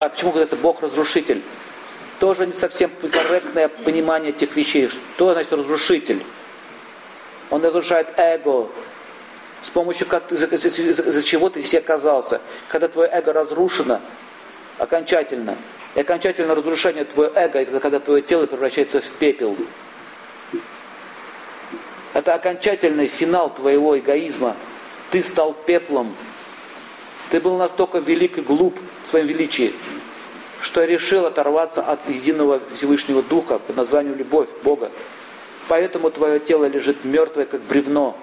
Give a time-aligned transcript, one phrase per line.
[0.00, 1.42] А почему говорится Бог разрушитель?
[2.20, 4.88] Тоже не совсем корректное понимание этих вещей.
[4.88, 6.24] Что значит разрушитель?
[7.50, 8.68] Он разрушает эго,
[9.64, 12.40] с помощью из-за чего ты здесь оказался.
[12.68, 14.00] Когда твое эго разрушено
[14.78, 15.56] окончательно,
[15.96, 19.56] и окончательное разрушение твоего эго, это когда твое тело превращается в пепел.
[22.14, 24.54] Это окончательный финал твоего эгоизма.
[25.10, 26.14] Ты стал пеплом.
[27.32, 28.78] Ты был настолько велик и глуп
[29.08, 29.74] своем величии,
[30.60, 34.90] что решил оторваться от единого Всевышнего Духа под названием любовь Бога.
[35.68, 38.16] Поэтому твое тело лежит мертвое, как бревно.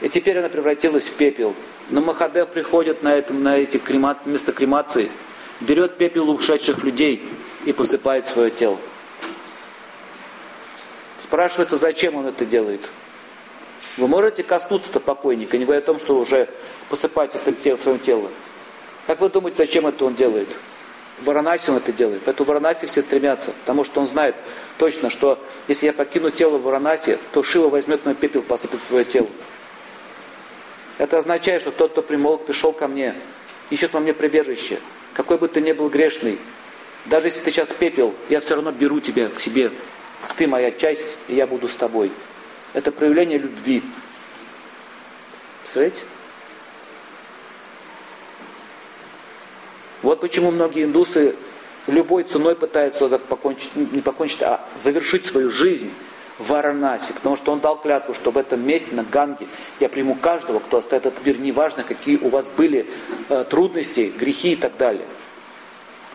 [0.00, 1.54] И теперь оно превратилось в пепел.
[1.90, 5.10] Но Махадев приходит на, этом, на эти кремат, место кремации,
[5.60, 7.28] берет пепел ушедших людей
[7.64, 8.78] и посыпает свое тело.
[11.20, 12.80] Спрашивается, зачем он это делает.
[13.96, 16.48] Вы можете коснуться-то покойника, не говоря о том, что уже
[16.88, 18.30] посыпать это тело, свое тело.
[19.06, 20.48] Как вы думаете, зачем это он делает?
[21.22, 22.22] Варанаси он это делает.
[22.24, 24.36] Поэтому Варанаси все стремятся, потому что он знает
[24.78, 29.04] точно, что если я покину тело в Варанаси, то Шива возьмет мой пепел, посыпет свое
[29.04, 29.28] тело.
[30.98, 33.14] Это означает, что тот, кто примол, пришел ко мне,
[33.70, 34.80] ищет во мне прибежище.
[35.14, 36.38] Какой бы ты ни был грешный,
[37.06, 39.72] даже если ты сейчас пепел, я все равно беру тебя к себе.
[40.36, 42.12] Ты моя часть, и я буду с тобой.
[42.74, 43.82] Это проявление любви.
[45.62, 46.02] Представляете?
[50.02, 51.36] Вот почему многие индусы
[51.86, 55.90] любой ценой пытаются покончить, не покончить, а завершить свою жизнь
[56.38, 59.46] в Варанаси, потому что он дал клятву, что в этом месте, на Ганге,
[59.78, 62.86] я приму каждого, кто оставит этот мир, неважно, какие у вас были
[63.28, 65.06] э, трудности, грехи и так далее.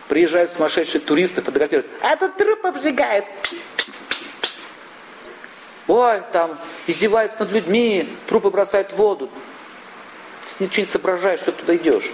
[0.08, 4.58] Приезжают сумасшедшие туристы, фотографируют, а этот труп обжигает, пст, пст, пст, пст.
[5.86, 9.30] ой, там, издеваются над людьми, трупы бросают в воду.
[10.58, 12.10] Ты ничего не соображаешь, что туда идешь.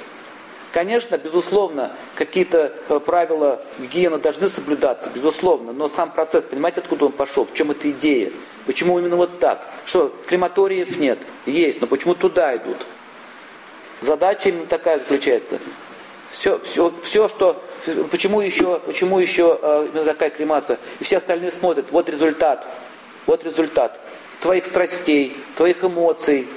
[0.73, 7.13] Конечно, безусловно, какие-то э, правила гигиены должны соблюдаться, безусловно, но сам процесс, понимаете, откуда он
[7.13, 8.33] пошел, в чем эта идея?
[8.65, 9.67] Почему именно вот так?
[9.85, 11.19] Что, крематориев нет?
[11.45, 12.79] Есть, но почему туда идут?
[14.01, 15.59] Задача именно такая заключается.
[16.31, 17.63] Все, все, все что,
[18.11, 20.79] почему еще, почему еще э, именно такая кремация?
[21.01, 22.67] И все остальные смотрят, вот результат,
[23.27, 24.01] вот результат
[24.41, 26.49] твоих страстей, твоих эмоций,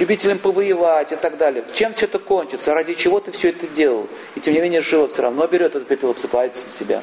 [0.00, 1.62] любителям повоевать и так далее.
[1.74, 2.74] Чем все это кончится?
[2.74, 4.08] Ради чего ты все это делал?
[4.34, 7.02] И тем не менее Шива все равно берет этот пепел, обсыпает себя.